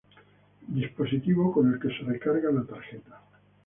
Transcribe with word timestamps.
Dispositivo 0.69 1.51
con 1.51 1.71
el 1.75 1.79
que 1.79 1.89
se 1.89 2.03
recarga 2.03 2.51
la 2.51 2.63
tarjeta. 2.65 3.21